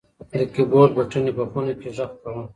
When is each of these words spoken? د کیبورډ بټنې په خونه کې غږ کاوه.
د 0.33 0.33
کیبورډ 0.53 0.91
بټنې 0.97 1.31
په 1.37 1.43
خونه 1.51 1.73
کې 1.79 1.89
غږ 1.97 2.11
کاوه. 2.21 2.43